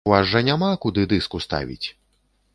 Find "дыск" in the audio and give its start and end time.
1.13-1.39